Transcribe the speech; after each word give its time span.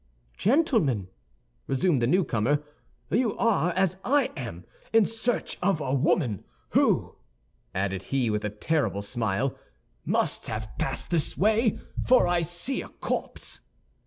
"Gentlemen," 0.39 1.09
resumed 1.67 2.01
the 2.01 2.07
newcomer, 2.07 2.63
"you 3.11 3.37
are, 3.37 3.69
as 3.73 3.97
I 4.03 4.31
am, 4.35 4.65
in 4.91 5.05
search 5.05 5.59
of 5.61 5.79
a 5.79 5.93
woman 5.93 6.43
who," 6.69 7.15
added 7.75 8.01
he, 8.05 8.27
with 8.31 8.43
a 8.43 8.49
terrible 8.49 9.03
smile, 9.03 9.55
"must 10.03 10.47
have 10.47 10.75
passed 10.79 11.11
this 11.11 11.37
way, 11.37 11.77
for 12.03 12.27
I 12.27 12.41
see 12.41 12.81
a 12.81 12.87
corpse." 12.89 13.59